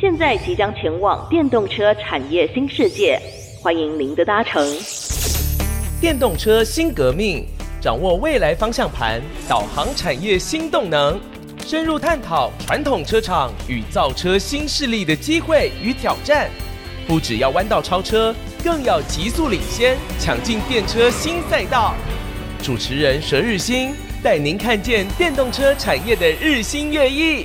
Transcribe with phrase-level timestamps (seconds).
[0.00, 3.20] 现在即将前往电动车产业新世界，
[3.60, 4.64] 欢迎您的搭乘。
[6.00, 7.44] 电动车新革命，
[7.80, 11.20] 掌握未来方向盘，导航产业新动能，
[11.66, 16.48] 深入探讨传统车厂与造车新势力的机会与挑战。
[17.08, 21.92] 不只要弯道超车，更要急速领先，抢进电车新赛道。
[22.62, 23.92] 主持人佘日新
[24.22, 27.44] 带您看见电动车产业的日新月异。